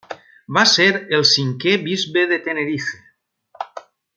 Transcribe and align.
Va 0.55 0.61
ser 0.71 0.87
el 1.17 1.25
cinquè 1.33 1.75
bisbe 1.89 2.27
de 2.35 2.41
Tenerife. 2.49 3.71